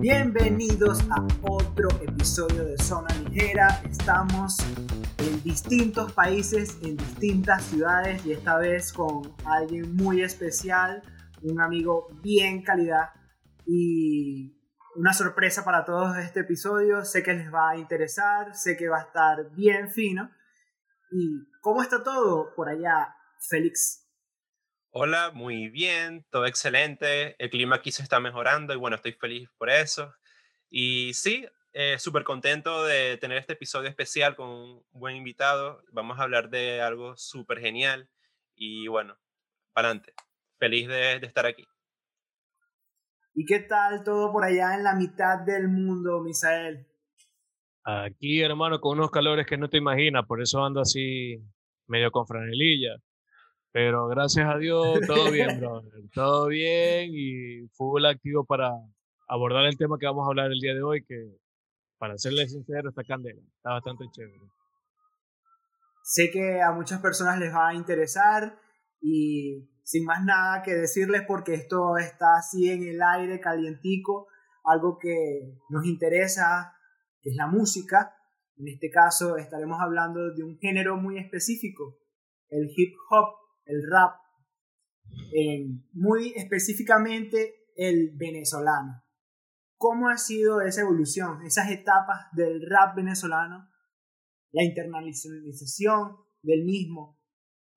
[0.00, 3.82] Bienvenidos a otro episodio de Zona Ligera.
[3.84, 4.56] Estamos
[5.18, 11.02] en distintos países, en distintas ciudades y esta vez con alguien muy especial,
[11.42, 13.10] un amigo bien calidad
[13.66, 14.58] y
[14.96, 17.04] una sorpresa para todos este episodio.
[17.04, 20.30] Sé que les va a interesar, sé que va a estar bien fino.
[21.10, 23.99] ¿Y cómo está todo por allá, Félix?
[24.92, 27.36] Hola, muy bien, todo excelente.
[27.38, 30.12] El clima aquí se está mejorando y bueno, estoy feliz por eso.
[30.68, 35.80] Y sí, eh, súper contento de tener este episodio especial con un buen invitado.
[35.92, 38.10] Vamos a hablar de algo súper genial
[38.56, 39.16] y bueno,
[39.72, 40.12] para adelante.
[40.58, 41.64] Feliz de, estar aquí.
[43.32, 46.84] ¿Y qué tal todo por allá en la mitad del mundo, Misael?
[47.84, 51.40] Aquí, hermano, con unos calores que no te imaginas, por eso ando así
[51.86, 52.96] medio con franelilla.
[53.72, 55.92] Pero gracias a Dios, todo bien, brother.
[56.12, 58.72] Todo bien y full activo para
[59.28, 61.38] abordar el tema que vamos a hablar el día de hoy, que
[61.98, 63.40] para serle sincero, está candela.
[63.56, 64.40] Está bastante chévere.
[66.02, 68.58] Sé que a muchas personas les va a interesar
[69.00, 74.26] y sin más nada que decirles porque esto está así en el aire, calientico,
[74.64, 76.74] algo que nos interesa,
[77.22, 78.16] que es la música.
[78.56, 81.98] En este caso estaremos hablando de un género muy específico,
[82.48, 83.39] el hip hop
[83.70, 84.16] el rap,
[85.92, 89.02] muy específicamente el venezolano.
[89.76, 93.68] ¿Cómo ha sido esa evolución, esas etapas del rap venezolano,
[94.52, 97.18] la internacionalización del mismo,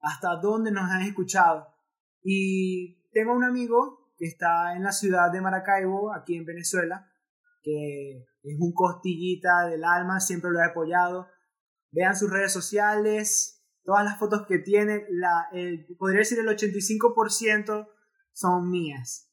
[0.02, 1.68] hasta dónde nos han escuchado?
[2.22, 7.10] Y tengo un amigo que está en la ciudad de Maracaibo, aquí en Venezuela,
[7.62, 11.28] que es un costillita del alma, siempre lo he apoyado.
[11.92, 13.53] Vean sus redes sociales,
[13.84, 15.50] todas las fotos que tiene, la,
[15.98, 17.88] podría decir el 85%
[18.32, 19.30] son mías.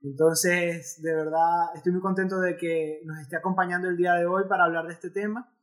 [0.00, 4.44] Entonces, de verdad, estoy muy contento de que nos esté acompañando el día de hoy
[4.48, 5.54] para hablar de este tema.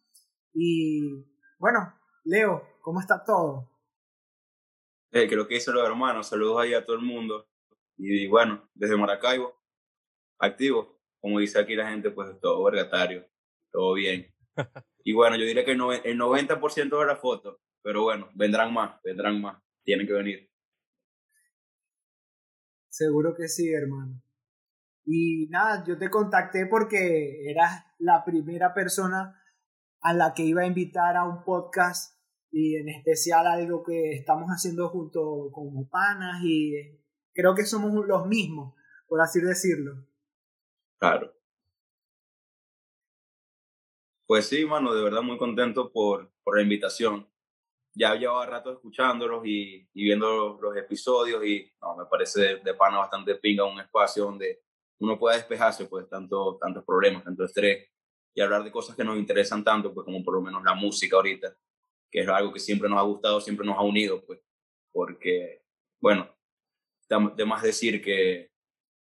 [0.53, 1.25] Y
[1.57, 1.93] bueno,
[2.23, 3.69] Leo, ¿cómo está todo?
[5.11, 7.47] Eh, creo que hizo los hermanos, saludos ahí a todo el mundo.
[7.97, 9.53] Y, bueno, desde Maracaibo,
[10.37, 13.27] activo, como dice aquí la gente, pues todo vergatario,
[13.71, 14.33] todo bien.
[15.03, 19.01] y bueno, yo diría que el, el 90% de la foto pero bueno, vendrán más,
[19.03, 19.61] vendrán más.
[19.83, 20.49] Tienen que venir.
[22.89, 24.21] Seguro que sí, hermano.
[25.05, 29.41] Y nada, yo te contacté porque eras la primera persona
[30.01, 32.19] a la que iba a invitar a un podcast
[32.51, 36.73] y en especial algo que estamos haciendo junto con panas y
[37.33, 38.75] creo que somos los mismos,
[39.07, 40.05] por así decirlo.
[40.97, 41.33] Claro.
[44.25, 47.28] Pues sí, mano, de verdad muy contento por, por la invitación
[47.99, 52.99] ya llevaba rato escuchándolos y, y viendo los, episodios y no, me parece de, pana
[52.99, 54.61] bastante pinga un espacio donde
[54.99, 57.89] uno pueda despejarse pues tanto, tantos problemas, tanto estrés
[58.33, 61.17] y hablar de cosas que nos interesan tanto pues como por lo menos la música
[61.17, 61.53] ahorita,
[62.09, 64.39] que es algo que siempre nos ha gustado, siempre nos ha unido pues,
[64.93, 65.63] porque
[65.99, 66.33] bueno,
[67.35, 68.51] de más decir que,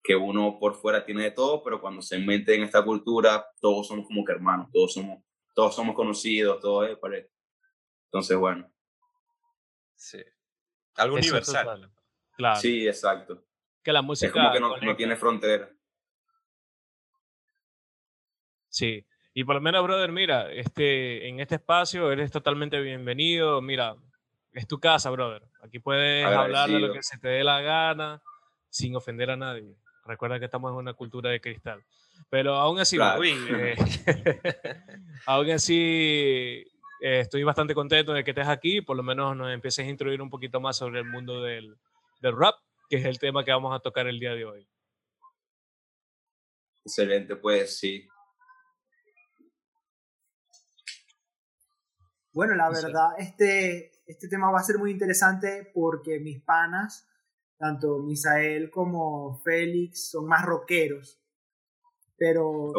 [0.03, 3.87] que uno por fuera tiene de todo, pero cuando se mete en esta cultura todos
[3.87, 5.23] somos como que hermanos, todos somos,
[5.55, 7.29] todos somos conocidos, todos, eh,
[8.11, 8.71] entonces bueno,
[9.95, 10.23] Sí.
[10.95, 11.91] Algo universal.
[12.35, 12.59] Claro.
[12.59, 13.43] Sí, exacto.
[13.83, 14.27] Que la música.
[14.27, 15.69] Es como que no, no tiene frontera.
[18.69, 19.05] Sí.
[19.33, 23.61] Y por lo menos, brother, mira, este, en este espacio eres totalmente bienvenido.
[23.61, 23.95] Mira,
[24.53, 25.43] es tu casa, brother.
[25.61, 28.21] Aquí puedes hablar de lo que se te dé la gana
[28.69, 29.75] sin ofender a nadie.
[30.05, 31.83] Recuerda que estamos en una cultura de cristal.
[32.29, 33.75] Pero aún así, eh,
[35.25, 36.65] aún así,
[37.05, 40.23] eh, estoy bastante contento de que estés aquí, por lo menos nos empieces a instruir
[40.23, 41.77] un poquito más sobre el mundo del,
[42.19, 42.55] del rap,
[42.89, 44.67] que es el tema que vamos a tocar el día de hoy.
[46.83, 48.07] Excelente, pues sí.
[52.33, 57.07] Bueno, la verdad, este, este tema va a ser muy interesante porque mis panas,
[57.59, 61.21] tanto Misael como Félix, son más rockeros.
[62.17, 62.73] Pero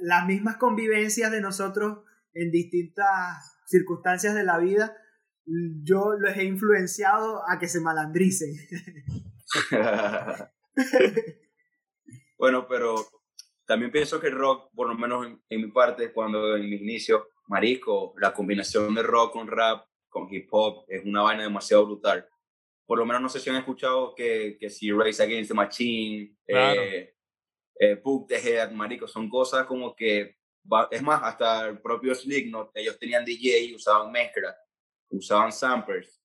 [0.00, 2.00] las mismas convivencias de nosotros
[2.34, 4.96] en distintas circunstancias de la vida,
[5.82, 8.54] yo los he influenciado a que se malandricen.
[12.38, 12.96] bueno, pero
[13.66, 17.28] también pienso que el rock, por lo menos en, mi parte, cuando en mi inicio,
[17.46, 22.28] Marisco, la combinación de rock con rap, con hip hop, es una vaina demasiado brutal.
[22.86, 26.36] Por lo menos no sé si han escuchado que, que si Race Against the Machine,
[26.46, 26.80] claro.
[26.80, 27.14] eh,
[27.80, 30.36] eh, the Head, Marico, son cosas como que
[30.90, 34.56] es más, hasta el propio Slipknot, ellos tenían DJ, usaban mezcla,
[35.10, 36.22] usaban samplers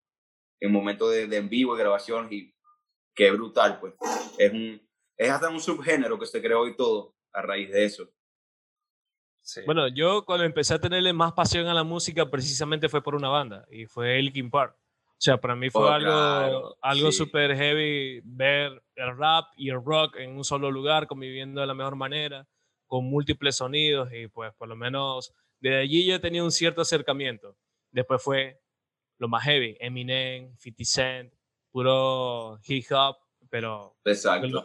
[0.60, 2.54] en momentos de, de en vivo y grabación y
[3.14, 3.94] que brutal, pues.
[4.38, 4.82] Es, un,
[5.18, 8.10] es hasta un subgénero que se creó y todo a raíz de eso.
[9.66, 13.30] Bueno, yo cuando empecé a tenerle más pasión a la música precisamente fue por una
[13.30, 14.76] banda y fue Linkin Park.
[14.78, 19.84] O sea, para mí fue oh, algo, algo súper heavy ver el rap y el
[19.84, 22.48] rock en un solo lugar, conviviendo de la mejor manera,
[22.90, 27.56] con múltiples sonidos y pues por lo menos desde allí yo tenía un cierto acercamiento.
[27.92, 28.60] Después fue
[29.18, 31.34] lo más heavy, Eminem, 50 Cent,
[31.72, 33.18] puro hip hop,
[33.50, 33.96] pero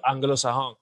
[0.03, 0.77] anglosajón.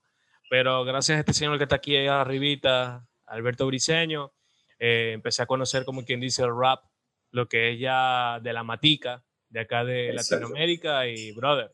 [0.49, 4.33] Pero gracias a este señor que está aquí arribita, Alberto Briseño,
[4.79, 6.85] eh, empecé a conocer como quien dice el rap,
[7.31, 11.73] lo que es ya de la matica, de acá de Latinoamérica y brother,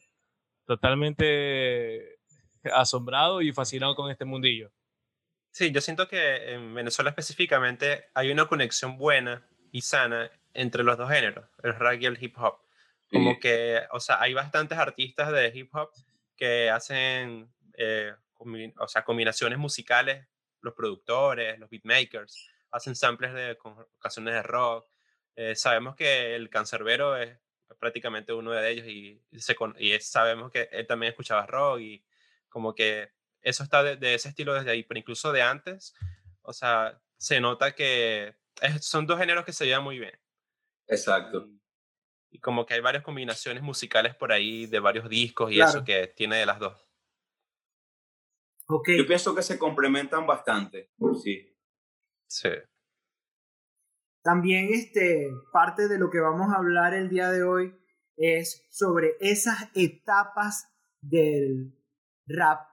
[0.64, 2.20] totalmente
[2.72, 4.70] asombrado y fascinado con este mundillo.
[5.58, 10.96] Sí, yo siento que en Venezuela específicamente hay una conexión buena y sana entre los
[10.96, 12.60] dos géneros, el rap y el hip hop.
[13.10, 15.90] Como que, o sea, hay bastantes artistas de hip hop
[16.36, 20.28] que hacen, eh, o sea, combinaciones musicales,
[20.60, 23.58] los productores, los beatmakers, hacen samples de
[23.98, 24.86] canciones de rock.
[25.34, 27.36] Eh, sabemos que el cancerbero es
[27.80, 32.04] prácticamente uno de ellos y, se y sabemos que él también escuchaba rock y
[32.48, 35.94] como que eso está de, ese estilo desde ahí, pero incluso de antes,
[36.42, 38.36] o sea, se nota que
[38.80, 40.18] son dos géneros que se llevan muy bien.
[40.86, 41.48] Exacto.
[42.30, 46.08] Y, como que hay varias combinaciones musicales por ahí de varios discos y eso que
[46.08, 46.86] tiene de las dos.
[48.66, 48.98] Okay.
[48.98, 50.90] Yo pienso que se complementan bastante,
[51.22, 51.56] sí.
[52.26, 52.50] Sí.
[54.22, 57.74] También este, parte de lo que vamos a hablar el día de hoy
[58.18, 60.68] es sobre esas etapas
[61.00, 61.72] del
[62.26, 62.68] rap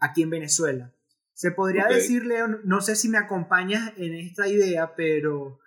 [0.00, 0.92] aquí en Venezuela.
[1.32, 5.58] Se podría decirle, no sé si me acompañas en esta idea, pero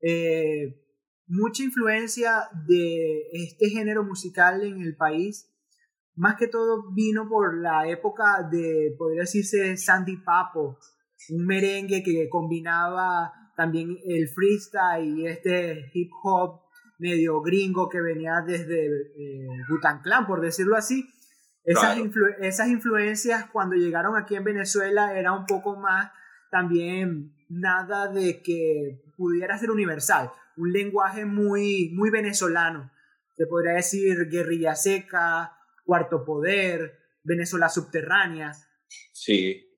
[0.00, 0.82] eh,
[1.26, 5.52] mucha influencia de este género musical en el país,
[6.14, 10.78] más que todo vino por la época de, podría decirse, Sandy Papo,
[11.30, 16.62] un merengue que combinaba también el freestyle y este hip hop
[16.98, 19.48] medio gringo que venía desde eh,
[20.02, 21.08] Clan, por decirlo así.
[21.64, 21.98] Esas,
[22.40, 26.10] esas influencias cuando llegaron aquí en Venezuela era un poco más
[26.50, 32.90] también nada de que pudiera ser universal, un lenguaje muy, muy venezolano.
[33.36, 38.52] Se podría decir guerrilla seca, cuarto poder, Venezuela subterránea.
[39.12, 39.76] Sí.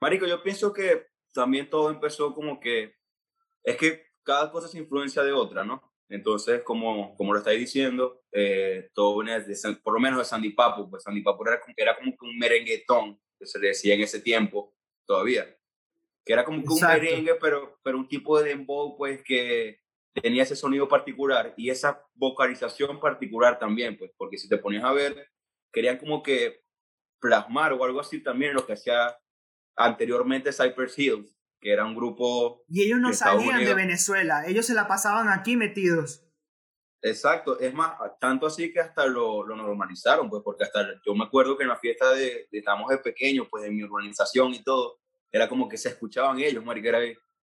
[0.00, 2.96] Marico, yo pienso que también todo empezó como que,
[3.62, 5.87] es que cada cosa se influencia de otra, ¿no?
[6.08, 10.50] Entonces, como, como lo estáis diciendo, eh, todo viene de, por lo menos de Sandy
[10.50, 14.00] Papo, pues Sandy Papo era, era como que un merenguetón, que se le decía en
[14.00, 14.74] ese tiempo,
[15.06, 15.54] todavía,
[16.24, 19.80] que era como que un merengue, pero, pero un tipo de dembow, pues, que
[20.14, 24.92] tenía ese sonido particular y esa vocalización particular también, pues, porque si te ponías a
[24.92, 25.30] ver,
[25.72, 26.62] querían como que
[27.20, 29.16] plasmar o algo así también lo que hacía
[29.76, 32.64] anteriormente Cypress Hills, que era un grupo...
[32.68, 36.24] Y ellos no salían de Venezuela, ellos se la pasaban aquí metidos.
[37.00, 41.24] Exacto, es más, tanto así que hasta lo, lo normalizaron, pues, porque hasta yo me
[41.24, 44.62] acuerdo que en la fiesta de, de estamos de pequeños, pues, en mi urbanización y
[44.64, 44.98] todo,
[45.30, 47.00] era como que se escuchaban ellos, marica, era,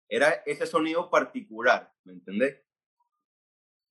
[0.10, 2.62] era ese sonido particular, ¿me entendés?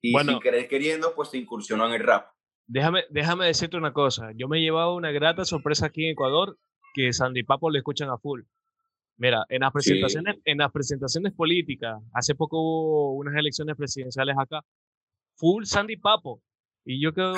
[0.02, 2.28] Y sin querer queriendo, pues se incursionó en el rap.
[2.66, 6.58] Déjame, déjame decirte una cosa, yo me he llevado una grata sorpresa aquí en Ecuador
[6.94, 8.42] que Sandy Papo le escuchan a full.
[9.16, 14.62] Mira, en las presentaciones, en las presentaciones políticas, hace poco hubo unas elecciones presidenciales acá,
[15.36, 16.42] full Sandy Papo.
[16.84, 17.34] Y yo quedo,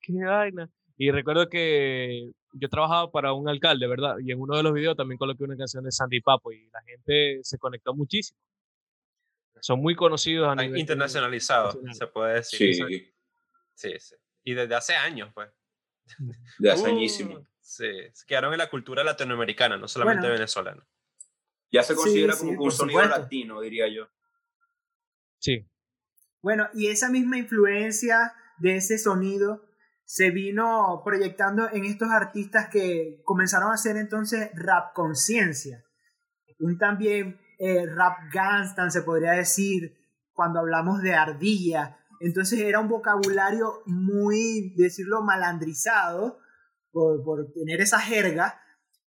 [0.00, 0.70] qué vaina.
[0.96, 4.16] Y recuerdo que yo trabajaba para un alcalde, ¿verdad?
[4.24, 6.80] Y en uno de los videos también coloqué una canción de Sandy Papo y la
[6.82, 8.38] gente se conectó muchísimo.
[9.60, 12.74] Son muy conocidos a nivel internacionalizados, se puede decir.
[12.74, 13.12] Sí.
[13.74, 13.98] sí.
[13.98, 14.14] sí,
[14.44, 15.50] Y desde hace años, pues.
[16.58, 17.46] De hace uh, añísimo.
[17.66, 20.86] Sí, se quedaron en la cultura latinoamericana, no solamente venezolana.
[21.72, 24.08] Ya se considera como un sonido latino, diría yo.
[25.40, 25.68] Sí.
[26.40, 29.64] Bueno, y esa misma influencia de ese sonido
[30.04, 35.84] se vino proyectando en estos artistas que comenzaron a hacer entonces rap conciencia.
[36.60, 39.98] Un también eh, rap gangsta, se podría decir,
[40.32, 41.98] cuando hablamos de ardilla.
[42.20, 46.38] Entonces era un vocabulario muy, decirlo, malandrizado,
[46.96, 48.60] por, tener esa jerga,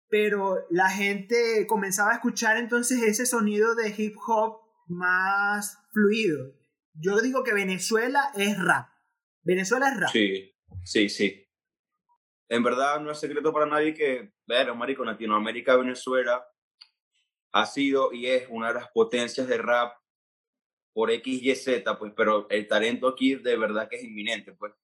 [0.08, 6.52] pero la gente comenzaba a escuchar entonces ese sonido de hip hop más fluido.
[6.94, 8.88] Yo digo que Venezuela es rap.
[9.42, 10.10] Venezuela es rap.
[10.10, 10.54] Sí,
[10.84, 11.44] sí, sí.
[12.48, 16.46] En verdad no es secreto para nadie que, ver, marico, Latinoamérica, Venezuela
[17.52, 19.94] ha sido y es una de las potencias de rap
[20.92, 24.74] por X, Y, Z, pues, pero el talento aquí de verdad que es inminente, pues.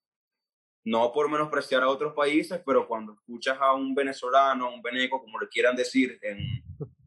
[0.84, 5.40] No por menospreciar a otros países, pero cuando escuchas a un venezolano, un veneco, como
[5.40, 6.38] le quieran decir, en,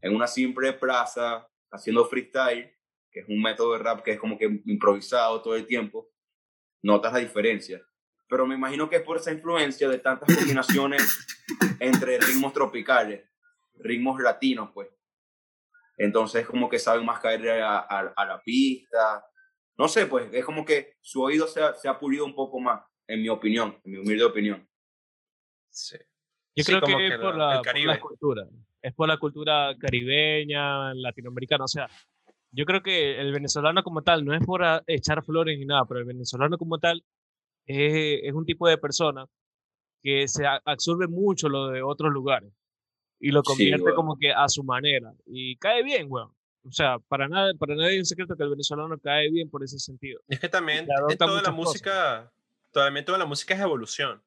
[0.01, 2.73] en una simple plaza haciendo freestyle,
[3.11, 6.09] que es un método de rap que es como que improvisado todo el tiempo,
[6.81, 7.81] notas la diferencia.
[8.27, 11.25] Pero me imagino que es por esa influencia de tantas combinaciones
[11.79, 13.23] entre ritmos tropicales,
[13.75, 14.89] ritmos latinos, pues.
[15.97, 19.25] Entonces, como que saben más caer a, la pista.
[19.77, 22.59] No sé, pues es como que su oído se ha, se ha pulido un poco
[22.59, 24.67] más, en mi opinión, en mi humilde opinión.
[25.69, 25.97] Sí.
[26.55, 28.47] Yo creo que, es por la, por la, cultura.
[28.81, 31.65] Es por la cultura caribeña, latinoamericana.
[31.65, 31.87] O sea,
[32.51, 35.99] yo creo que el venezolano como tal, no es por echar flores ni nada, pero
[35.99, 37.03] el venezolano como tal
[37.65, 39.25] es, es un tipo de persona
[40.01, 42.51] que se absorbe mucho lo de otros lugares
[43.19, 45.13] y lo convierte como que a su manera.
[45.25, 46.31] Y cae bien, weón.
[46.63, 49.63] O sea, para nada, para nadie es un secreto que el venezolano cae bien por
[49.63, 50.19] ese sentido.
[50.27, 50.87] Es que también
[51.17, 52.31] toda la música,
[52.83, 54.23] también toda la música es evolución.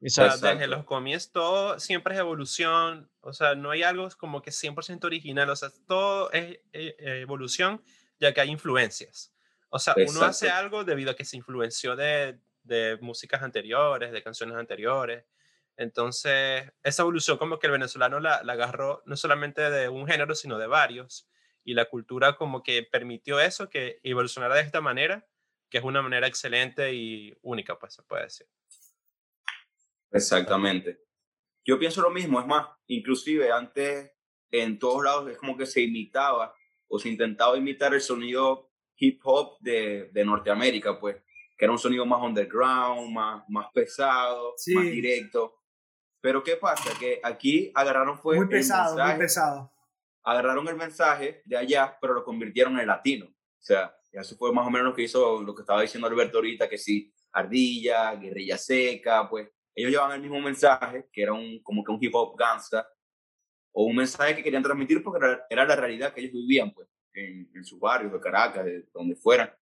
[0.00, 4.42] O sea, desde los comienzos todo siempre es evolución, o sea, no hay algo como
[4.42, 7.82] que 100% original, o sea, todo es eh, evolución
[8.20, 9.32] ya que hay influencias.
[9.70, 14.22] O sea, uno hace algo debido a que se influenció de, de músicas anteriores, de
[14.22, 15.24] canciones anteriores.
[15.76, 20.34] Entonces, esa evolución como que el venezolano la, la, agarró no solamente de un género,
[20.34, 21.28] sino de varios.
[21.64, 25.26] Y la cultura como que permitió eso, que evolucionara de esta manera,
[25.74, 28.46] que es una manera excelente y única, pues se puede decir.
[30.12, 31.00] Exactamente.
[31.64, 34.12] Yo pienso lo mismo, es más, inclusive antes
[34.52, 36.54] en todos lados es como que se imitaba
[36.86, 41.16] o se intentaba imitar el sonido hip hop de, de Norteamérica, pues,
[41.58, 45.56] que era un sonido más underground, más, más pesado, más directo.
[46.20, 46.96] Pero ¿qué pasa?
[47.00, 49.72] Que aquí agarraron fue muy pesado, muy pesado.
[50.22, 53.26] Agarraron el mensaje de allá, pero lo convirtieron en latino.
[53.26, 56.38] O sea, eso fue más o menos lo que hizo, lo que estaba diciendo Alberto
[56.38, 61.62] ahorita, que sí, ardilla, guerrilla seca, pues ellos llevaban el mismo mensaje, que era un,
[61.62, 62.88] como que un hip hop gangsta,
[63.72, 67.50] o un mensaje que querían transmitir porque era, la realidad que ellos vivían, pues, en,
[67.54, 69.52] en sus barrios de Caracas, de donde fueran.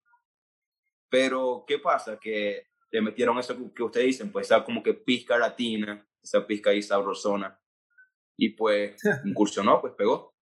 [1.09, 2.19] Pero, ¿qué pasa?
[2.19, 6.71] Que le metieron eso que ustedes dicen, pues, esa como que pizca latina, esa pizca
[6.71, 7.59] ahí sabrosona.
[8.37, 10.35] Y pues incursionó, pues pegó.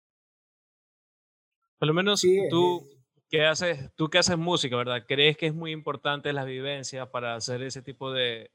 [1.77, 2.83] Por lo menos tú,
[3.29, 5.05] que haces, tú que haces música, ¿verdad?
[5.07, 8.51] ¿Crees que es muy importante la vivencia para hacer ese tipo de,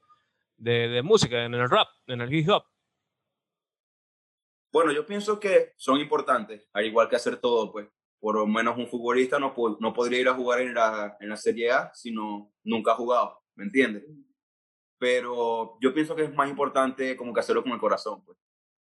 [0.57, 2.65] de, de música en el rap, en el hip hop?
[4.71, 7.87] Bueno, yo pienso que son importantes, al igual que hacer todo, pues.
[8.19, 11.37] Por lo menos un futbolista no, no podría ir a jugar en la, en la
[11.37, 14.03] Serie A si no, nunca ha jugado, ¿me entiendes?
[14.97, 18.37] pero yo pienso que es más importante como que hacerlo con el corazón, pues.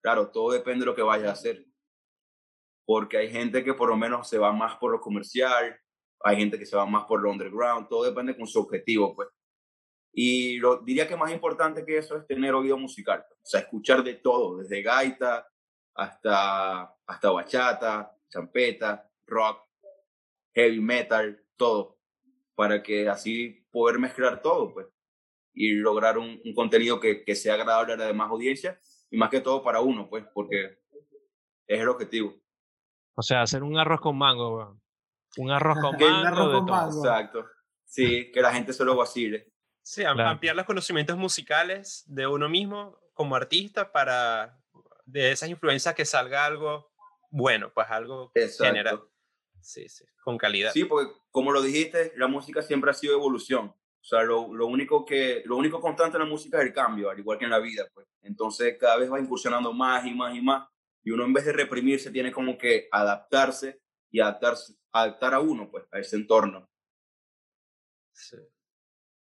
[0.02, 1.66] Claro, todo depende de lo que vayas a hacer.
[2.90, 5.78] Porque hay gente que por lo menos se va más por lo comercial,
[6.24, 9.28] hay gente que se va más por lo underground, todo depende con su objetivo, pues.
[10.12, 14.02] Y lo, diría que más importante que eso es tener oído musical, o sea, escuchar
[14.02, 15.46] de todo, desde gaita
[15.94, 19.68] hasta, hasta bachata, champeta, rock,
[20.52, 21.96] heavy metal, todo,
[22.56, 24.88] para que así poder mezclar todo, pues
[25.54, 29.30] y lograr un, un contenido que, que, sea agradable a la demás audiencia y más
[29.30, 30.80] que todo para uno, pues, porque
[31.68, 32.39] es el objetivo.
[33.14, 34.80] O sea, hacer un arroz con mango,
[35.36, 36.26] Un arroz con mango.
[36.26, 37.04] arroz con mango.
[37.04, 37.46] Exacto.
[37.84, 39.52] Sí, que la gente se lo vacile.
[39.82, 44.60] Sí, ampliar los conocimientos musicales de uno mismo como artista para
[45.04, 46.90] de esas influencias que salga algo
[47.30, 49.02] bueno, pues algo general.
[49.60, 50.72] Sí, sí, con calidad.
[50.72, 53.66] Sí, porque como lo dijiste, la música siempre ha sido evolución.
[53.68, 57.10] O sea, lo, lo, único que, lo único constante en la música es el cambio,
[57.10, 58.06] al igual que en la vida, pues.
[58.22, 60.66] Entonces, cada vez va incursionando más y más y más.
[61.02, 63.80] Y uno en vez de reprimirse, tiene como que adaptarse
[64.10, 66.68] y adaptarse, adaptar a uno, pues, a ese entorno.
[68.12, 68.36] Sí.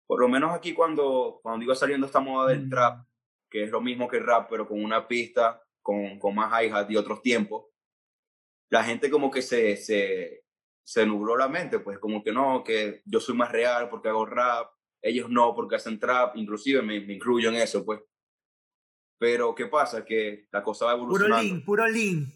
[0.06, 3.06] Por lo menos aquí cuando, cuando iba saliendo esta moda del trap,
[3.50, 6.90] que es lo mismo que el rap, pero con una pista, con, con más hi-hat
[6.90, 7.66] y otros tiempos,
[8.70, 10.44] la gente como que se, se,
[10.82, 14.26] se nubló la mente, pues como que no, que yo soy más real porque hago
[14.26, 14.70] rap,
[15.02, 18.00] ellos no porque hacen trap, inclusive me, me incluyo en eso, pues.
[19.22, 20.04] Pero ¿qué pasa?
[20.04, 21.36] Que la cosa va evolucionando.
[21.36, 22.26] Puro lean, puro lean.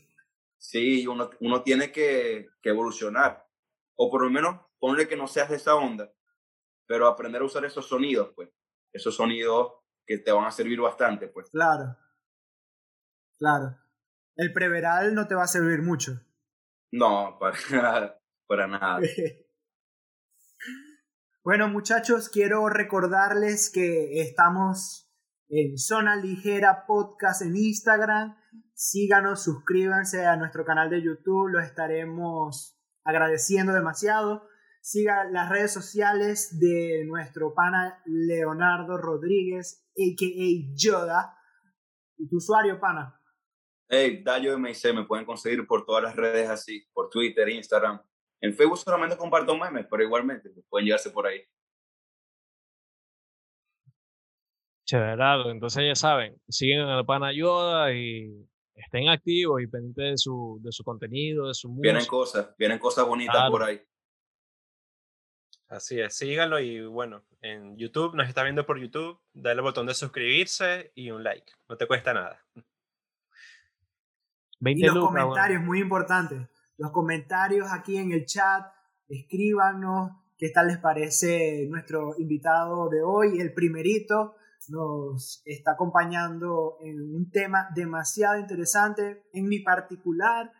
[0.56, 3.44] Sí, uno, uno tiene que, que evolucionar.
[3.96, 6.12] O por lo menos ponle que no seas de esa onda,
[6.86, 8.50] pero aprender a usar esos sonidos, pues.
[8.92, 9.72] Esos sonidos
[10.06, 11.50] que te van a servir bastante, pues.
[11.50, 11.96] Claro.
[13.36, 13.76] Claro.
[14.36, 16.20] El preveral no te va a servir mucho.
[16.92, 19.00] No, para nada para nada.
[21.42, 25.05] bueno, muchachos, quiero recordarles que estamos
[25.48, 28.36] en Zona Ligera Podcast en Instagram.
[28.74, 34.48] Síganos, suscríbanse a nuestro canal de YouTube, los estaremos agradeciendo demasiado.
[34.80, 40.74] Siga las redes sociales de nuestro pana Leonardo Rodríguez a.k.a.
[40.76, 41.36] Yoda.
[42.18, 43.20] ¿Y tu usuario, pana?
[43.88, 48.00] Hey, Dayo MIC, me pueden conseguir por todas las redes así, por Twitter, Instagram.
[48.40, 51.40] En Facebook solamente comparto memes, pero igualmente pueden llegarse por ahí.
[54.86, 60.60] Chéverado, entonces ya saben, siguen al pana Yoda y estén activos y pendientes de su,
[60.62, 61.90] de su contenido, de su música.
[61.92, 63.82] Vienen cosas, vienen cosas bonitas por ahí.
[65.68, 69.86] Así es, síganlo y bueno, en YouTube, nos está viendo por YouTube, dale al botón
[69.86, 72.40] de suscribirse y un like, no te cuesta nada.
[74.60, 78.64] y los comentarios, muy importante, los comentarios aquí en el chat,
[79.08, 84.36] escríbanos qué tal les parece nuestro invitado de hoy, el primerito,
[84.70, 90.52] nos está acompañando en un tema demasiado interesante, en mi particular,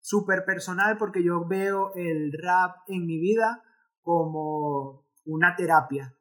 [0.00, 3.62] súper personal, porque yo veo el rap en mi vida
[4.02, 6.16] como una terapia.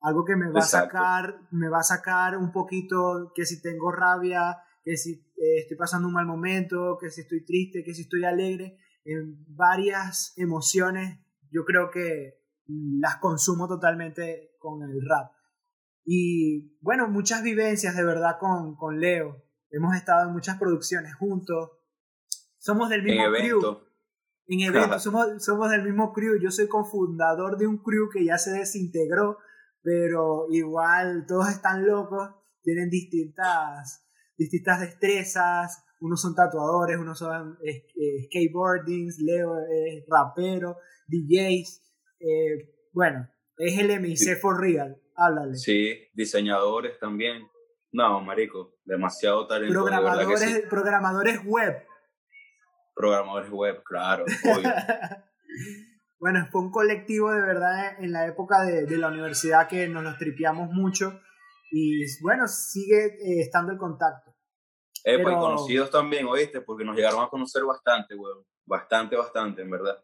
[0.00, 3.92] Algo que me va a sacar, me va a sacar un poquito que si tengo
[3.92, 8.02] rabia, que si eh, estoy pasando un mal momento, que si estoy triste, que si
[8.02, 11.18] estoy alegre, en varias emociones,
[11.50, 15.35] yo creo que las consumo totalmente con el rap.
[16.08, 19.42] Y bueno, muchas vivencias de verdad con, con Leo.
[19.70, 21.72] Hemos estado en muchas producciones juntos.
[22.58, 23.80] Somos del mismo crew.
[24.46, 26.38] En eventos, somos, somos del mismo crew.
[26.40, 29.38] Yo soy cofundador de un crew que ya se desintegró,
[29.82, 32.30] pero igual todos están locos,
[32.62, 34.06] tienen distintas,
[34.38, 35.82] distintas destrezas.
[36.00, 37.84] Unos son tatuadores, unos son eh,
[38.26, 40.76] skateboardings, Leo es rapero,
[41.08, 41.82] DJs.
[42.20, 45.02] Eh, bueno, es el MIC for real.
[45.16, 45.56] Háblale.
[45.56, 47.48] Sí, diseñadores también.
[47.92, 49.72] No, marico, demasiado talento.
[49.72, 51.86] Programadores, programadores web.
[52.94, 54.24] Programadores web, claro,
[56.18, 60.16] bueno, fue un colectivo de verdad en la época de, la universidad que nos los
[60.16, 61.20] tripiamos mucho
[61.70, 64.34] y bueno, sigue eh, estando el contacto.
[65.04, 68.44] Eh, pues conocidos también, oíste, porque nos llegaron a conocer bastante, weón.
[68.64, 70.02] Bastante, bastante, en verdad.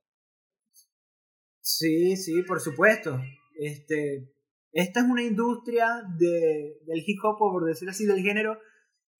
[1.61, 3.20] Sí, sí, por supuesto.
[3.59, 4.33] Este,
[4.72, 8.58] esta es una industria de, del hip hop, por decirlo así, del género,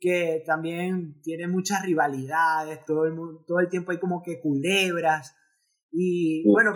[0.00, 3.14] que también tiene muchas rivalidades, todo el,
[3.46, 5.36] todo el tiempo hay como que culebras.
[5.90, 6.72] Y bueno,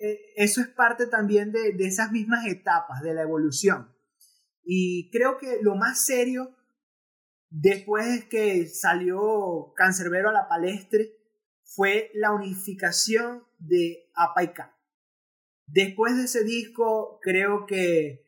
[0.00, 3.94] eh, eso es parte también de, de esas mismas etapas de la evolución.
[4.64, 6.56] Y creo que lo más serio,
[7.48, 11.16] después que salió Cancerbero a la palestre,
[11.62, 14.52] fue la unificación de APA y
[15.72, 18.26] Después de ese disco, creo que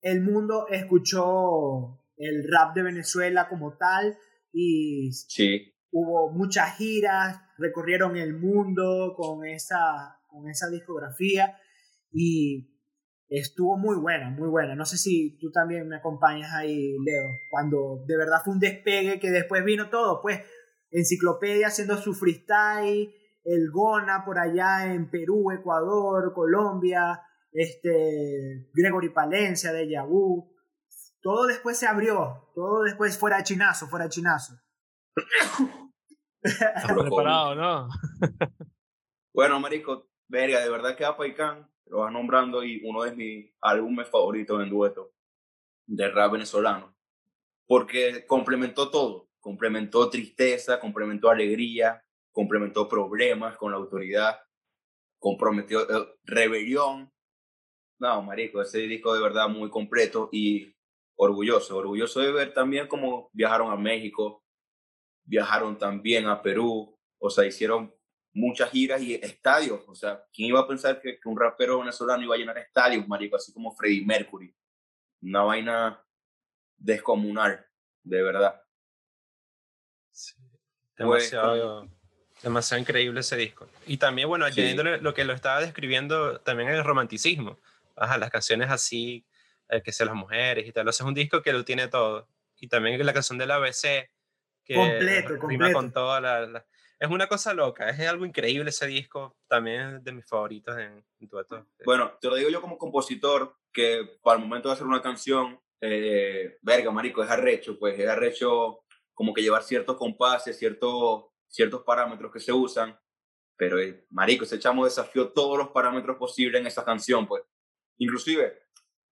[0.00, 4.16] el mundo escuchó el rap de Venezuela como tal
[4.52, 5.10] y
[5.90, 11.58] hubo muchas giras, recorrieron el mundo con esa, con esa discografía
[12.12, 12.70] y
[13.28, 14.74] estuvo muy buena, muy buena.
[14.74, 19.20] No sé si tú también me acompañas ahí, Leo, cuando de verdad fue un despegue
[19.20, 20.40] que después vino todo, pues
[20.90, 23.12] enciclopedia haciendo su freestyle,
[23.44, 27.22] el Gona por allá en Perú, Ecuador, Colombia,
[27.52, 30.52] este, Gregory Palencia de Yahoo.
[31.20, 34.54] Todo después se abrió, todo después fuera chinazo, fuera chinazo.
[36.40, 37.88] preparado, ¿no?
[39.34, 44.08] bueno, marico, verga, de verdad que Apaicán lo vas nombrando y uno de mis álbumes
[44.08, 45.12] favoritos en dueto
[45.86, 46.94] de rap venezolano.
[47.66, 54.40] Porque complementó todo, complementó tristeza, complementó alegría, complementó problemas con la autoridad,
[55.18, 57.12] comprometió eh, rebelión.
[57.98, 60.72] No, marico, ese disco de verdad muy completo y
[61.16, 64.44] orgulloso, orgulloso de ver también cómo viajaron a México,
[65.24, 67.92] viajaron también a Perú, o sea, hicieron
[68.32, 72.36] muchas giras y estadios, o sea, ¿quién iba a pensar que, un rapero venezolano iba
[72.36, 74.54] a llenar estadios, marico, así como Freddie Mercury?
[75.22, 76.04] Una vaina
[76.76, 77.66] descomunal,
[78.04, 78.62] de verdad.
[80.12, 80.34] Sí,
[80.96, 81.88] demasiado,
[82.42, 83.68] Demasiado increíble ese disco.
[83.86, 87.58] Y también, bueno, añadiéndole lo que lo estaba describiendo, también el romanticismo.
[87.96, 89.24] Ajá, las canciones así,
[89.68, 90.86] el que sean las mujeres y tal.
[90.86, 92.28] O sea, es un disco que lo tiene todo.
[92.60, 94.10] Y también la canción del ABC,
[94.64, 96.64] que completo, rima con toda la,
[96.98, 99.36] Es una cosa loca, es algo increíble ese disco.
[99.48, 101.30] También es de mis favoritos en, en
[101.84, 105.60] Bueno, te lo digo yo como compositor, que para el momento de hacer una canción,
[105.80, 108.80] eh, verga, marico, es arrecho, pues es arrecho
[109.14, 112.98] como que llevar ciertos compases, ciertos ciertos parámetros que se usan,
[113.56, 117.42] pero el marico, ese chamo desafió todos los parámetros posibles en esa canción, pues.
[117.96, 118.62] Inclusive,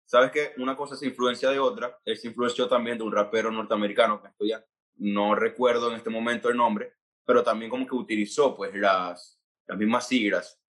[0.04, 0.52] ¿sabes qué?
[0.58, 4.28] Una cosa es influencia de otra, él se influenció también de un rapero norteamericano, que
[4.28, 4.64] estoy ya,
[4.96, 6.94] no recuerdo en este momento el nombre,
[7.24, 10.62] pero también como que utilizó pues las, las mismas siglas.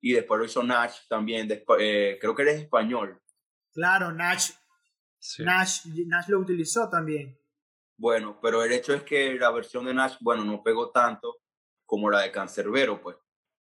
[0.00, 3.20] Y después lo hizo Nach también, eh, creo que él es español.
[3.72, 4.42] Claro, Nach.
[5.38, 7.38] Nash, Nash lo utilizó también.
[7.96, 11.36] Bueno, pero el hecho es que la versión de Nash, bueno, no pegó tanto
[11.86, 13.16] como la de Cancerbero, pues.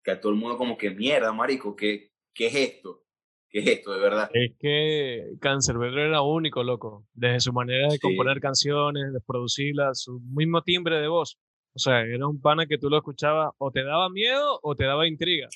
[0.03, 3.03] Que a todo el mundo como que mierda, marico, ¿qué, qué es esto?
[3.49, 4.29] ¿Qué es esto, de verdad?
[4.33, 7.07] Es que Cancerbero era único, loco.
[7.13, 11.39] Desde su manera de componer canciones, de producirlas, su mismo timbre de voz.
[11.73, 14.85] O sea, era un pana que tú lo escuchabas o te daba miedo o te
[14.85, 15.47] daba intriga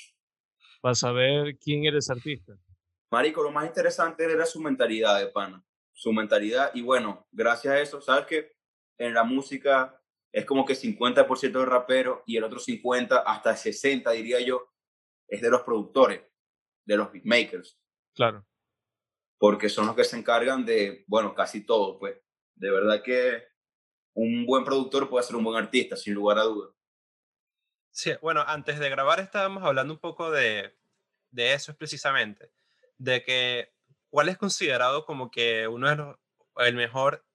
[0.82, 2.54] para saber quién eres artista.
[3.12, 5.64] Marico, lo más interesante era su mentalidad de pana.
[5.94, 6.72] Su mentalidad.
[6.74, 8.59] Y bueno, gracias a eso, ¿sabes qué?
[9.00, 10.00] En la música
[10.32, 14.72] es como que 50% de rapero y el otro 50, hasta 60 diría yo,
[15.28, 16.22] es de los productores,
[16.86, 17.80] de los beatmakers.
[18.14, 18.46] Claro.
[19.38, 22.20] Porque son los que se encargan de, bueno, casi todo, pues.
[22.56, 23.48] De verdad que
[24.14, 26.76] un buen productor puede ser un buen artista, sin lugar a dudas.
[27.92, 30.78] Sí, bueno, antes de grabar estábamos hablando un poco de,
[31.32, 32.52] de eso precisamente,
[32.98, 33.74] de que
[34.10, 36.18] cuál es considerado como que uno de los,
[36.58, 37.26] el mejor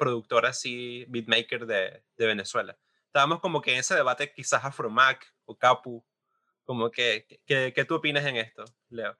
[0.00, 2.76] productor así, beatmaker de, de Venezuela.
[3.04, 6.02] Estábamos como que en ese debate quizás Afromac o Capu,
[6.64, 9.16] como que, ¿qué tú opinas en esto, Leo?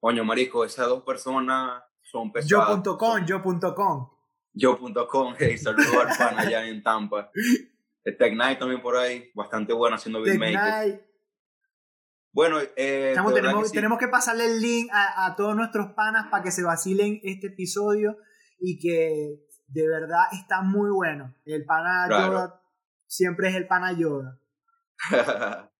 [0.00, 2.82] Coño, marico, esas dos personas son pesadas.
[2.84, 4.10] Yo.com, yo.com.
[4.52, 7.30] Yo.com, hey, saludos al fan allá en Tampa.
[8.04, 11.00] Tech Night también por ahí, bastante bueno haciendo beatmakers.
[12.32, 13.32] Bueno, eh, tenemos,
[13.64, 17.20] que tenemos, que pasarle el link a, a, todos nuestros panas para que se vacilen
[17.24, 18.16] este episodio
[18.60, 21.34] y que de verdad está muy bueno.
[21.44, 22.62] El pana Yoda
[23.06, 24.40] siempre es el pana Yoda.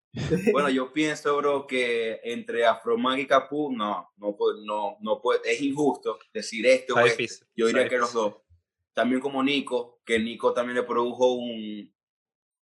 [0.52, 5.60] bueno, yo pienso, bro, que entre Afromag y Capu, no, no, no, no puede, es
[5.60, 7.26] injusto decir esto o este.
[7.56, 8.36] Yo diría que los dos.
[8.94, 11.92] También como Nico, que Nico también le produjo un,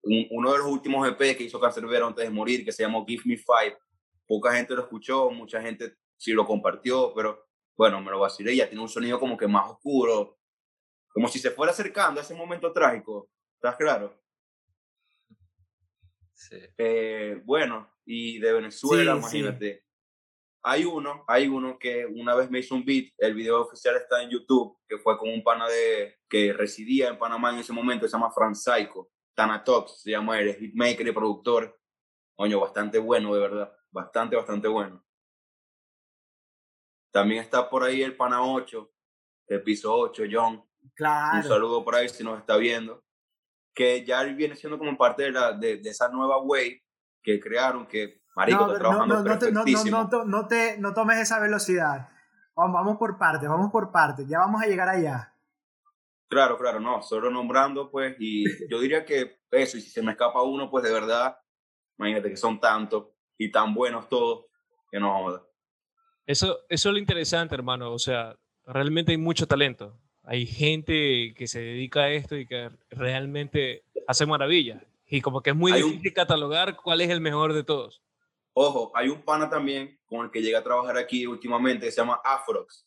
[0.02, 3.22] uno de los últimos EP que hizo Cancerbero antes de morir, que se llamó Give
[3.26, 3.76] Me Five.
[4.26, 7.44] Poca gente lo escuchó, mucha gente sí lo compartió, pero
[7.76, 8.54] bueno, me lo vacilé.
[8.56, 10.38] Ya tiene un sonido como que más oscuro,
[11.08, 13.30] como si se fuera acercando a ese momento trágico.
[13.54, 14.20] ¿Estás claro?
[16.32, 16.56] Sí.
[16.76, 19.84] Eh, bueno, y de Venezuela, imagínate.
[20.64, 24.22] Hay uno, hay uno que una vez me hizo un beat, el video oficial está
[24.22, 28.06] en YouTube, que fue con un pana de, que residía en Panamá en ese momento,
[28.06, 29.10] se llama Fran Psycho.
[29.34, 31.78] Tanatox se llama él, es hitmaker y productor.
[32.34, 33.72] Coño, bastante bueno, de verdad.
[33.90, 35.04] Bastante, bastante bueno.
[37.12, 38.90] También está por ahí el Pana 8,
[39.48, 40.64] el piso 8, John.
[40.94, 41.36] Claro.
[41.36, 43.04] Un saludo por ahí si nos está viendo.
[43.74, 46.82] Que ya viene siendo como parte de, la, de, esa nueva way
[47.22, 51.38] que crearon, que Marico está trabajando no, no, no, no, no, te, no tomes esa
[51.38, 52.08] velocidad.
[52.56, 54.26] Vamos, vamos por partes, vamos por partes.
[54.26, 55.32] Ya vamos a llegar allá.
[56.32, 60.12] Claro, claro, no, solo nombrando, pues, y yo diría que eso, y si se me
[60.12, 61.36] escapa uno, pues de verdad,
[61.98, 64.46] imagínate que son tantos y tan buenos todos,
[64.90, 65.51] que no
[66.26, 69.98] Eso, eso es lo interesante, hermano, o sea, realmente hay mucho talento.
[70.24, 74.82] Hay gente que se dedica a esto y que realmente hace maravillas.
[75.06, 78.02] Y como que es muy difícil catalogar cuál es el mejor de todos.
[78.54, 82.00] Ojo, hay un pana también con el que llega a trabajar aquí últimamente que se
[82.00, 82.86] llama Afrox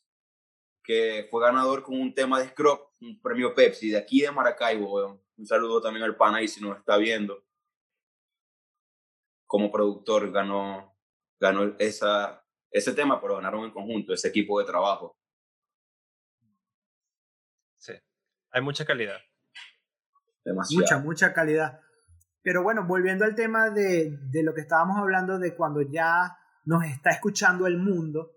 [0.86, 5.19] que fue ganador con un tema de Scrub, un premio Pepsi de aquí de Maracaibo.
[5.36, 7.43] Un saludo también al pana ahí si nos está viendo.
[9.48, 10.95] Como productor ganó,
[11.39, 12.44] ganó esa,
[12.78, 15.16] ese tema, pero ganaron en conjunto, ese equipo de trabajo.
[17.78, 17.94] Sí,
[18.52, 19.18] hay mucha calidad.
[20.44, 20.82] Demasiado.
[20.82, 21.80] Mucha, mucha calidad.
[22.42, 26.84] Pero bueno, volviendo al tema de, de lo que estábamos hablando de cuando ya nos
[26.84, 28.36] está escuchando el mundo,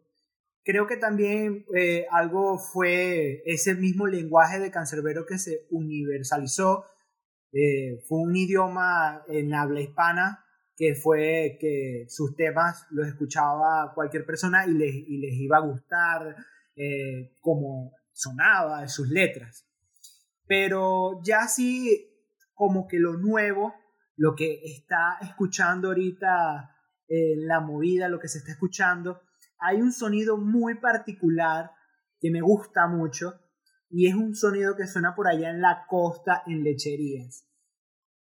[0.68, 6.84] Creo que también eh, algo fue ese mismo lenguaje de cancerbero que se universalizó.
[7.54, 10.44] Eh, fue un idioma en habla hispana
[10.78, 15.66] que fue que sus temas los escuchaba cualquier persona y les, y les iba a
[15.66, 16.36] gustar
[16.76, 19.66] eh, como sonaba sus letras.
[20.46, 22.08] Pero ya sí,
[22.54, 23.74] como que lo nuevo,
[24.16, 26.76] lo que está escuchando ahorita
[27.08, 29.20] en la movida, lo que se está escuchando,
[29.58, 31.72] hay un sonido muy particular
[32.20, 33.34] que me gusta mucho
[33.90, 37.47] y es un sonido que suena por allá en la costa en lecherías.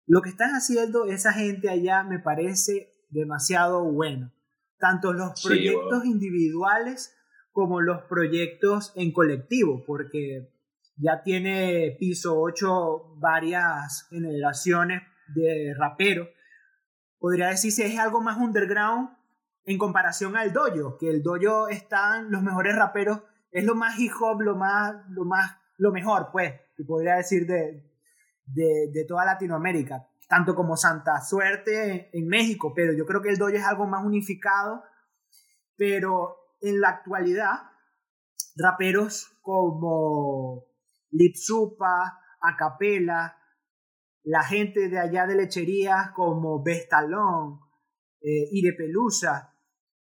[0.06, 4.32] Lo que están haciendo esa gente allá me parece demasiado bueno.
[4.78, 7.16] Tanto los proyectos individuales
[7.52, 10.52] como los proyectos en colectivo, porque
[10.96, 15.02] ya tiene piso 8 varias generaciones
[15.34, 16.28] de raperos.
[17.18, 19.10] Podría decirse es algo más underground
[19.64, 24.12] en comparación al dojo, que el dojo están los mejores raperos, es lo más hip
[24.20, 27.93] hop, lo más, lo más, lo mejor, pues, que podría decir de,
[28.46, 33.38] de, de toda Latinoamérica, tanto como Santa Suerte en México, pero yo creo que el
[33.38, 34.82] dojo es algo más unificado,
[35.76, 37.54] pero en la actualidad
[38.56, 40.64] raperos como
[41.10, 43.36] Lipsupa, Acapela,
[44.22, 47.60] la gente de allá de lecherías como Bestalón,
[48.20, 49.54] eh, Irepelusa,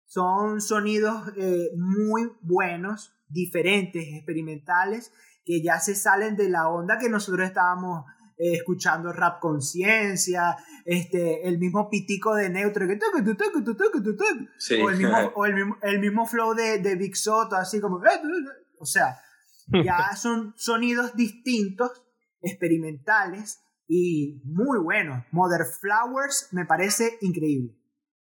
[0.06, 5.12] son sonidos eh, muy buenos, diferentes, experimentales,
[5.44, 8.06] que ya se salen de la onda que nosotros estábamos
[8.38, 12.98] eh, escuchando rap conciencia, este, el mismo pitico de neutro que
[14.82, 18.02] o, el mismo, o el mismo, el mismo flow de, de Big Soto, así como,
[18.80, 19.20] o sea,
[19.84, 22.04] ya son sonidos distintos,
[22.42, 25.24] experimentales y muy buenos.
[25.32, 27.76] Mother Flowers me parece increíble.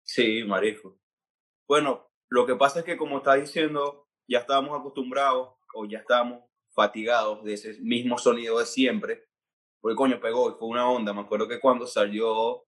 [0.03, 0.99] Sí, marisco.
[1.67, 6.43] Bueno, lo que pasa es que como está diciendo, ya estábamos acostumbrados o ya estábamos
[6.73, 9.23] fatigados de ese mismo sonido de siempre.
[9.83, 11.11] Porque coño, pegó y fue una onda.
[11.11, 12.65] Me acuerdo que cuando salió,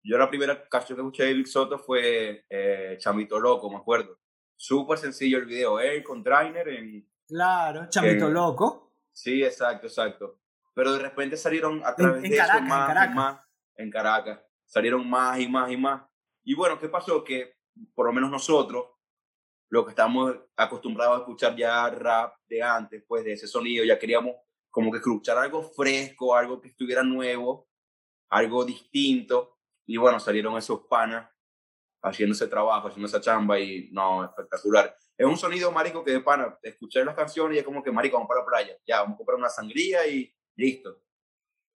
[0.00, 4.16] yo la primera canción que escuché de Big Soto fue eh, Chamito Loco, me acuerdo.
[4.54, 7.04] Súper sencillo el video, él con Trainer en...
[7.26, 8.92] Claro, Chamito Loco.
[9.10, 10.38] Sí, exacto, exacto.
[10.72, 13.40] Pero de repente salieron a través de eso más y más
[13.74, 14.38] en Caracas.
[14.66, 16.02] Salieron más y más y más.
[16.44, 17.24] Y bueno, ¿qué pasó?
[17.24, 17.56] Que
[17.92, 18.86] por lo menos nosotros,
[19.68, 23.98] lo que estamos acostumbrados a escuchar ya rap de antes, pues de ese sonido, ya
[23.98, 24.36] queríamos
[24.70, 27.68] como que escuchar algo fresco, algo que estuviera nuevo,
[28.28, 29.58] algo distinto.
[29.86, 31.28] Y bueno, salieron esos panas
[32.02, 34.96] haciendo ese trabajo, haciendo esa chamba y no, espectacular.
[35.16, 38.16] Es un sonido, marico, que de pana, escuchar las canciones y es como que, marico,
[38.16, 41.02] vamos para la playa, ya, vamos a comprar una sangría y listo.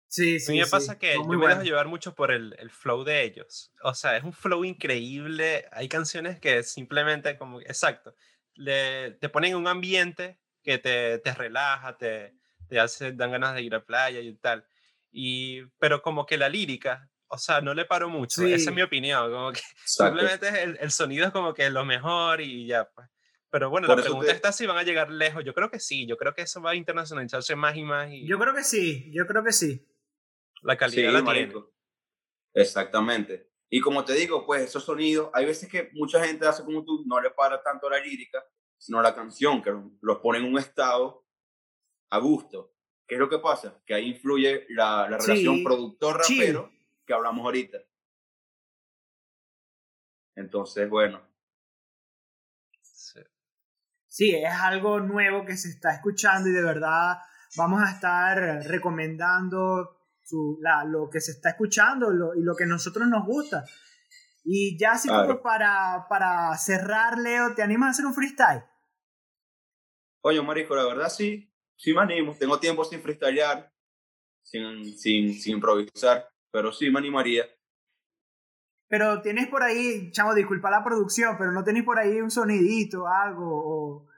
[0.08, 0.52] Sí, sí.
[0.52, 3.24] A mí me pasa que yo me dejo llevar mucho por el, el, flow de
[3.24, 3.72] ellos.
[3.82, 5.66] O sea, es un flow increíble.
[5.72, 8.14] Hay canciones que simplemente, como, exacto,
[8.54, 12.34] le, te ponen un ambiente que te, te relaja, te,
[12.68, 14.66] te hace, dan ganas de ir a playa y tal.
[15.10, 18.42] Y, pero como que la lírica, o sea, no le paro mucho.
[18.42, 19.30] Esa es mi opinión.
[19.30, 23.08] Como que simplemente el, el, sonido es como que lo mejor y ya, pues.
[23.50, 25.44] Pero bueno, la pregunta está si van a llegar lejos.
[25.44, 26.06] Yo creo que sí.
[26.08, 28.10] Yo creo que eso va a internacionalizarse más y más.
[28.10, 28.26] Y...
[28.26, 29.12] Yo creo que sí.
[29.12, 29.88] Yo creo que sí.
[30.62, 31.52] La calidad la tiene.
[32.52, 33.52] Exactamente.
[33.70, 37.04] Y como te digo, pues esos sonidos, hay veces que mucha gente hace como tú,
[37.06, 38.44] no le para tanto la lírica,
[38.76, 41.23] sino la canción, que los pone en un estado
[42.14, 42.72] a gusto.
[43.06, 43.82] ¿Qué es lo que pasa?
[43.84, 46.70] Que ahí influye la, la relación productor-rapero
[47.04, 47.78] que hablamos ahorita.
[50.36, 51.20] Entonces, bueno.
[52.80, 53.20] Sí.
[54.06, 57.18] sí, es algo nuevo que se está escuchando y de verdad
[57.56, 60.00] vamos a estar recomendando
[60.86, 63.64] lo que se está escuchando y lo que a nosotros nos gusta.
[64.44, 68.64] Y ya así como para, para cerrar, Leo, ¿te animas a hacer un freestyle?
[70.22, 72.34] Oye, Marico, la verdad sí, sí me animo.
[72.38, 73.70] Tengo tiempo sin freestylear,
[74.42, 77.46] sin, sin, sin improvisar, pero sí me animaría.
[78.88, 83.08] Pero tienes por ahí, chamo, disculpa la producción, pero no tenés por ahí un sonidito,
[83.08, 84.08] algo, o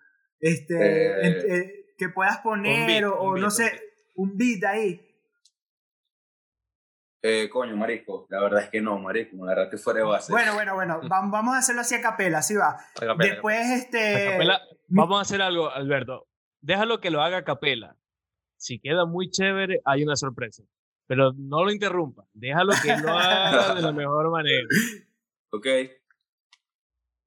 [0.40, 3.80] este, eh, eh, que puedas poner, o, no sé,
[4.16, 5.02] un beat ahí.
[7.22, 10.32] Eh, coño, marico, la verdad es que no, marico, me agarraste fuera de base.
[10.32, 12.76] Bueno, bueno, bueno, vamos a hacerlo así a capela, así va.
[13.18, 14.38] Después, este...
[14.88, 16.26] vamos a hacer algo, Alberto.
[16.60, 17.96] Déjalo que lo haga a capela.
[18.56, 20.62] Si queda muy chévere, hay una sorpresa.
[21.06, 22.26] Pero no lo interrumpa.
[22.32, 24.66] Déjalo que lo haga de la mejor manera.
[25.50, 25.66] Ok.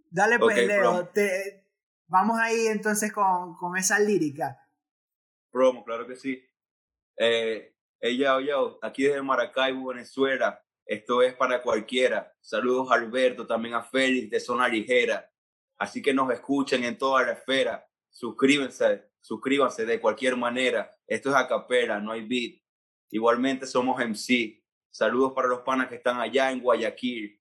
[0.10, 1.08] Dale pues, Leo.
[1.08, 1.66] Te...
[2.08, 4.60] Vamos ahí entonces con, con esa lírica.
[5.52, 6.44] Promo, claro que sí.
[7.18, 10.64] Eh, ella, oye, aquí desde Maracaibo, Venezuela.
[10.86, 12.34] Esto es para cualquiera.
[12.42, 15.32] Saludos a Alberto, también a Félix de Zona Ligera.
[15.78, 17.88] Así que nos escuchen en toda la esfera.
[18.10, 20.96] Suscríbanse, suscríbanse de cualquier manera.
[21.08, 22.62] Esto es a capela, no hay beat.
[23.12, 24.64] Igualmente somos MC.
[24.92, 27.40] Saludos para los panas que están allá en Guayaquil.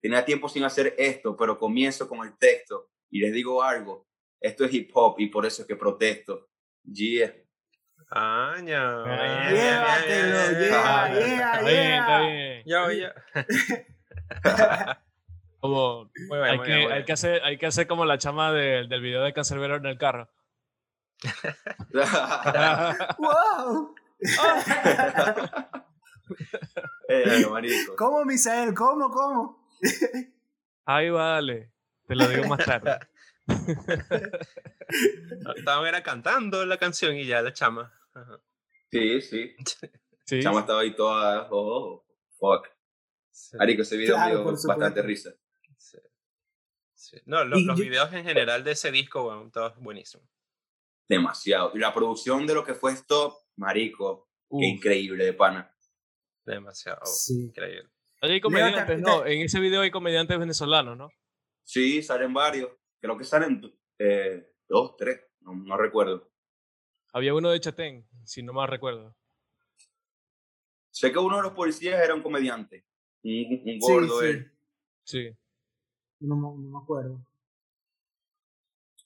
[0.00, 4.06] Tenía tiempo sin hacer esto, pero comienzo con el texto y les digo algo.
[4.40, 6.48] Esto es hip hop y por eso es que protesto.
[6.84, 7.34] Yeah.
[8.10, 9.04] Año.
[9.04, 10.60] Llévatelo,
[11.64, 13.12] yeah, yeah, yeah.
[15.60, 19.02] Como, bueno, hay, que, hay, que, hacer, hay que hacer como la chama de, del
[19.02, 20.30] video de Cancerbero en el carro.
[23.18, 23.94] ¡Wow!
[27.08, 27.44] eh,
[27.96, 28.74] ¿Cómo, Misael?
[28.74, 29.68] ¿Cómo, cómo?
[30.84, 31.72] Ahí vale.
[32.06, 32.98] Te lo digo más tarde.
[35.56, 37.92] Estaban era cantando la canción y ya la chama.
[38.90, 39.54] Sí, sí.
[40.24, 40.40] sí.
[40.40, 41.48] Chama estaba ahí toda.
[41.50, 42.04] Oh,
[42.38, 42.68] fuck.
[43.30, 43.56] Sí.
[43.60, 45.30] Arico, ese video me dio bastante risa.
[46.94, 47.16] Sí.
[47.24, 50.28] No, los, los videos en general de ese disco, bueno, todos buenísimos.
[51.08, 51.72] Demasiado.
[51.74, 55.74] Y la producción de lo que fue Stop, marico, qué increíble de pana.
[56.44, 57.90] Demasiado increíble.
[58.20, 61.10] Hay comediantes, no, en ese video hay comediantes venezolanos, ¿no?
[61.62, 62.70] Sí, salen varios.
[63.00, 63.62] Creo que salen
[63.98, 66.30] eh, dos, tres, no, recuerdo.
[67.12, 69.16] Había uno de Chatén, si no mal recuerdo.
[70.90, 72.84] Sé que uno de los policías era un comediante,
[73.22, 74.44] un, gordo sí,
[75.04, 75.36] Sí.
[76.20, 77.24] No, me acuerdo.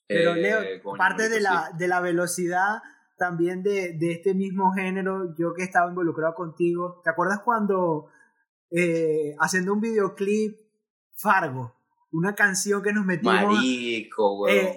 [0.07, 2.81] Pero Leo, eh, parte de la, de la velocidad
[3.17, 8.07] también de, de, este mismo género, yo que estaba involucrado contigo, ¿te acuerdas cuando
[8.71, 10.57] eh, haciendo un videoclip
[11.15, 11.75] Fargo?
[12.11, 14.09] Una canción que nos metimos eh,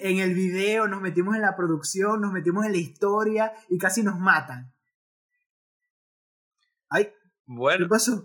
[0.03, 4.03] en el video, nos metimos en la producción, nos metimos en la historia y casi
[4.03, 4.73] nos matan.
[6.89, 7.13] Ay,
[7.45, 7.85] bueno.
[7.85, 8.25] ¿qué pasó?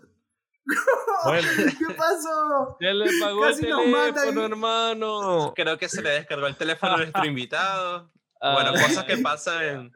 [1.80, 2.78] ¿Qué pasó?
[2.80, 5.54] Se le pagó el teléfono, hermano.
[5.56, 8.12] Creo que se le descargó el teléfono a nuestro invitado.
[8.44, 8.82] Bueno, ah.
[8.82, 9.92] cosas que pasan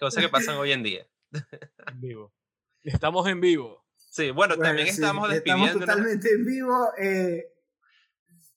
[0.00, 1.06] cosas que pasan hoy en día.
[1.86, 2.34] En vivo.
[2.82, 3.86] Estamos en vivo.
[4.10, 5.66] Sí, bueno, también estamos despidiendo.
[5.66, 6.88] Estamos totalmente en vivo.
[6.98, 7.54] Eh.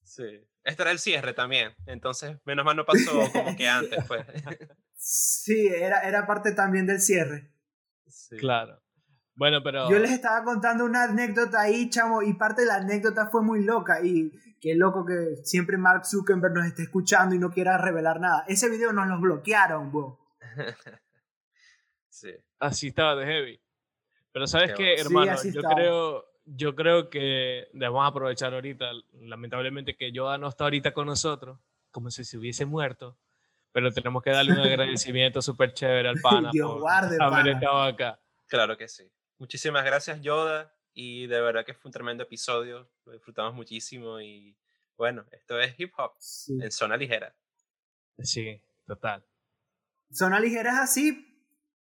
[0.04, 0.44] Sí.
[0.64, 1.76] Este era el cierre también.
[1.86, 4.26] Entonces, menos mal no pasó como que antes, pues.
[4.96, 7.52] Sí, era, era parte también del cierre.
[8.40, 8.82] Claro.
[9.42, 9.90] Bueno, pero.
[9.90, 13.64] Yo les estaba contando una anécdota ahí, chamo, y parte de la anécdota fue muy
[13.64, 14.06] loca.
[14.06, 18.46] Y qué loco que siempre Mark Zuckerberg nos esté escuchando y no quiera revelar nada.
[18.48, 20.20] Ese video nos lo bloquearon, bo.
[22.10, 22.30] sí.
[22.60, 23.60] Así estaba de heavy.
[24.32, 30.38] Pero sabes qué, hermano, yo creo, yo creo que debemos aprovechar ahorita, lamentablemente que Yoda
[30.38, 31.58] no está ahorita con nosotros,
[31.90, 33.18] como si se hubiese muerto,
[33.72, 37.82] pero tenemos que darle un agradecimiento súper chévere al pana Dios por guarde, haber estado
[37.82, 38.20] acá.
[38.46, 39.12] Claro que sí.
[39.42, 40.72] Muchísimas gracias, Yoda.
[40.94, 42.92] Y de verdad que fue un tremendo episodio.
[43.06, 44.22] Lo disfrutamos muchísimo.
[44.22, 44.56] Y
[44.96, 46.12] bueno, esto es hip hop
[46.62, 47.36] en zona ligera.
[48.20, 49.26] Sí, total.
[50.12, 51.28] Zona ligera es así.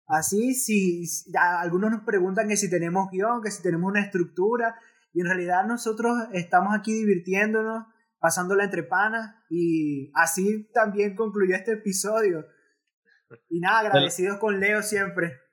[0.07, 1.07] Así, si
[1.39, 4.79] algunos nos preguntan que si tenemos guion, que si tenemos una estructura.
[5.15, 7.87] Y en realidad nosotros estamos aquí divirtiéndonos,
[8.19, 9.35] pasándola entre panas.
[9.49, 12.47] Y así también concluyó este episodio.
[13.49, 15.48] Y nada, agradecidos con Leo siempre.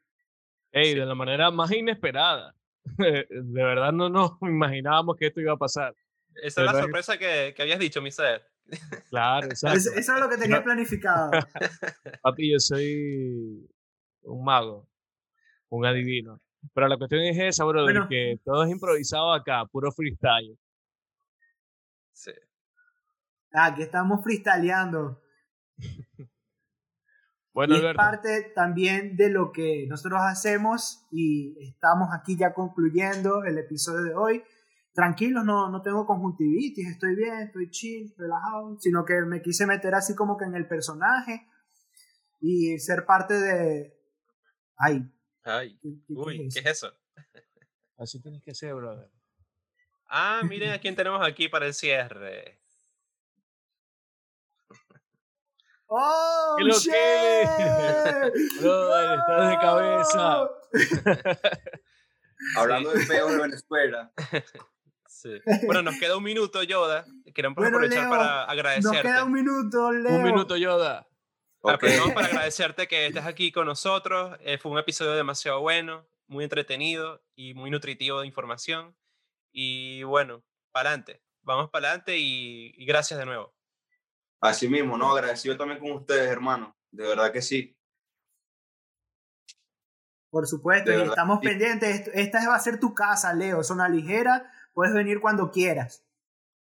[0.78, 2.54] Hey, de la manera más inesperada.
[2.98, 3.26] de
[3.64, 5.96] verdad no nos imaginábamos que esto iba a pasar.
[6.36, 8.42] Esa es la sorpresa que, que habías dicho, Misael.
[9.10, 9.78] Claro, exacto.
[9.78, 11.32] Eso, es lo que tenía planificado.
[12.22, 13.66] Papi, yo soy
[14.24, 14.86] un mago,
[15.70, 16.42] un adivino.
[16.74, 20.58] Pero la cuestión es esa, brother, que todo es improvisado acá, puro freestyle.
[22.12, 22.32] Sí.
[23.54, 25.22] Ah, aquí estamos freestyleando.
[27.56, 33.46] Bueno, y es parte también de lo que nosotros hacemos y estamos aquí ya concluyendo
[33.46, 34.44] el episodio de hoy.
[34.94, 39.96] Tranquilos, no, no tengo conjuntivitis, estoy bien, estoy chill, relajado, sino que me quise meter
[39.96, 41.48] así como que en el personaje
[42.42, 43.98] y ser parte de...
[44.78, 45.10] Ay.
[45.46, 45.80] Ay.
[46.10, 46.92] Uy, ¿qué es eso?
[47.98, 49.10] Así tienes que ser, brother.
[50.08, 52.60] Ah, miren a quién tenemos aquí para el cierre.
[55.88, 56.92] ¡Oh, lo shit!
[58.62, 60.50] Brother, estás de cabeza.
[62.58, 64.12] Hablando de feo de Venezuela.
[65.08, 65.42] Sí.
[65.66, 67.04] Bueno, nos queda un minuto, Yoda.
[67.34, 68.96] Queremos aprovechar para agradecerte.
[68.96, 70.18] Nos queda un minuto, Leo.
[70.18, 71.08] Un minuto, Yoda.
[71.62, 71.98] Okay.
[72.14, 74.38] para agradecerte que estés aquí con nosotros.
[74.42, 78.96] Eh, fue un episodio demasiado bueno, muy entretenido y muy nutritivo de información.
[79.52, 81.24] Y bueno, para adelante.
[81.42, 83.55] Vamos para adelante y gracias de nuevo.
[84.42, 85.12] Así mismo, ¿no?
[85.12, 86.76] Agradecido también con ustedes, hermano.
[86.92, 87.76] De verdad que sí.
[90.30, 92.10] Por supuesto, y estamos pendientes.
[92.14, 93.64] Esta va a ser tu casa, Leo.
[93.64, 94.52] Zona ligera.
[94.74, 96.04] Puedes venir cuando quieras.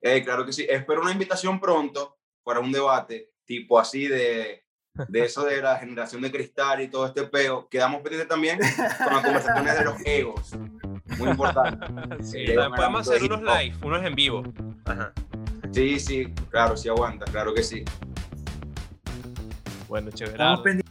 [0.01, 0.65] Eh, claro que sí.
[0.69, 4.65] Espero una invitación pronto para un debate, tipo así de,
[5.07, 7.69] de eso de la generación de cristal y todo este peo.
[7.69, 10.53] Quedamos pendientes también con las conversaciones de los egos.
[11.17, 11.87] Muy importante.
[12.23, 12.45] Sí,
[12.75, 14.43] podemos hacer unos live, unos en vivo.
[14.85, 15.13] Ajá.
[15.73, 17.83] Sí, sí, claro, sí aguanta, claro que sí.
[19.87, 20.82] Bueno, chévere.